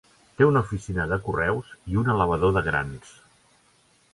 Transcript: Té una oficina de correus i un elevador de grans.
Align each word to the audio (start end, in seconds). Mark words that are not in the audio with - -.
Té 0.39 0.45
una 0.45 0.61
oficina 0.67 1.05
de 1.11 1.19
correus 1.27 1.69
i 1.93 1.99
un 2.05 2.09
elevador 2.15 2.57
de 2.57 2.65
grans. 2.71 3.13